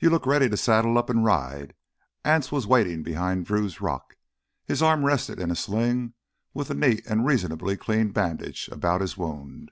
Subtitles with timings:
[0.00, 1.74] "You look ready to up saddle 'n ride."
[2.24, 4.16] Anse was waiting behind Drew's rock.
[4.64, 6.14] His arm rested in a sling
[6.54, 9.70] with a neat and reasonably clean bandage about his wound.